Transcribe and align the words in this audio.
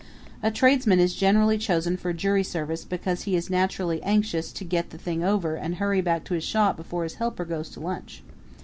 A 0.41 0.49
tradesman 0.49 0.97
is 0.99 1.13
generally 1.13 1.59
chosen 1.59 1.95
for 1.95 2.11
jury 2.11 2.43
service 2.43 2.83
because 2.85 3.25
he 3.25 3.35
is 3.35 3.51
naturally 3.51 4.01
anxious 4.01 4.51
to 4.51 4.65
get 4.65 4.89
the 4.89 4.97
thing 4.97 5.23
over 5.23 5.53
and 5.55 5.75
hurry 5.75 6.01
back 6.01 6.23
to 6.23 6.33
his 6.33 6.43
shop 6.43 6.75
before 6.75 7.03
his 7.03 7.13
helper 7.21 7.45
goes 7.45 7.69
to 7.69 7.79
lunch. 7.79 8.23